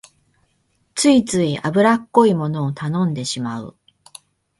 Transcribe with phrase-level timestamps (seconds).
[0.95, 3.77] ついつい油っこいものを頼んでしまう